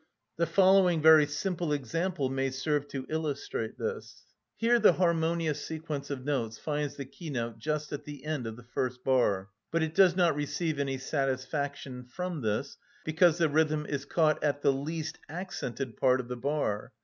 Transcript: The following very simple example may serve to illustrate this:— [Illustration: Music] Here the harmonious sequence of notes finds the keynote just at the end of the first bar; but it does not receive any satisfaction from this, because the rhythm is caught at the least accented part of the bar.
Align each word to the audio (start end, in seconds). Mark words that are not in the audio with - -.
The 0.37 0.47
following 0.47 0.99
very 0.99 1.27
simple 1.27 1.71
example 1.71 2.27
may 2.27 2.49
serve 2.49 2.87
to 2.87 3.05
illustrate 3.07 3.77
this:— 3.77 4.23
[Illustration: 4.23 4.23
Music] 4.23 4.25
Here 4.57 4.79
the 4.79 4.93
harmonious 4.97 5.63
sequence 5.63 6.09
of 6.09 6.25
notes 6.25 6.57
finds 6.57 6.95
the 6.95 7.05
keynote 7.05 7.59
just 7.59 7.93
at 7.93 8.03
the 8.05 8.25
end 8.25 8.47
of 8.47 8.55
the 8.55 8.63
first 8.63 9.03
bar; 9.03 9.49
but 9.69 9.83
it 9.83 9.93
does 9.93 10.15
not 10.15 10.35
receive 10.35 10.79
any 10.79 10.97
satisfaction 10.97 12.03
from 12.05 12.41
this, 12.41 12.79
because 13.05 13.37
the 13.37 13.47
rhythm 13.47 13.85
is 13.85 14.05
caught 14.05 14.43
at 14.43 14.63
the 14.63 14.73
least 14.73 15.19
accented 15.29 15.95
part 15.97 16.19
of 16.19 16.29
the 16.29 16.35
bar. 16.37 16.93